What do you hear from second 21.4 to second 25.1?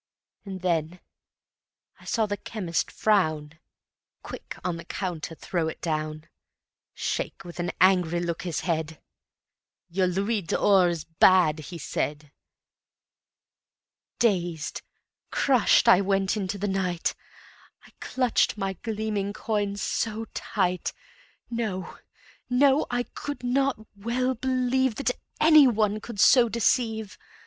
No, no, I could not well believe